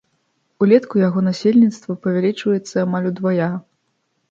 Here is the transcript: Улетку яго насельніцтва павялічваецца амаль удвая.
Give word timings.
Улетку 0.65 0.95
яго 1.01 1.19
насельніцтва 1.27 1.97
павялічваецца 2.07 2.75
амаль 2.87 3.09
удвая. 3.13 3.53